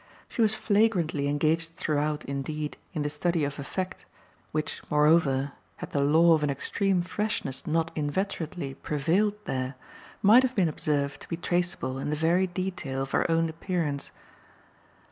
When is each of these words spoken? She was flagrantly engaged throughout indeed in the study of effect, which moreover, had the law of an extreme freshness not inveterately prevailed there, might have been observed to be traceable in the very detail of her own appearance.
She 0.27 0.41
was 0.41 0.55
flagrantly 0.55 1.27
engaged 1.27 1.75
throughout 1.75 2.25
indeed 2.25 2.75
in 2.91 3.03
the 3.03 3.09
study 3.11 3.43
of 3.43 3.59
effect, 3.59 4.07
which 4.51 4.81
moreover, 4.89 5.51
had 5.75 5.91
the 5.91 5.99
law 6.01 6.33
of 6.33 6.41
an 6.41 6.49
extreme 6.49 7.03
freshness 7.03 7.67
not 7.67 7.91
inveterately 7.95 8.73
prevailed 8.73 9.35
there, 9.45 9.75
might 10.23 10.41
have 10.41 10.55
been 10.55 10.67
observed 10.69 11.21
to 11.21 11.29
be 11.29 11.37
traceable 11.37 11.99
in 11.99 12.09
the 12.09 12.15
very 12.15 12.47
detail 12.47 13.03
of 13.03 13.11
her 13.11 13.29
own 13.29 13.47
appearance. 13.47 14.09